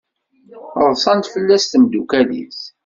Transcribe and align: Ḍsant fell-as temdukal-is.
Ḍsant 0.89 1.31
fell-as 1.33 1.63
temdukal-is. 1.71 2.59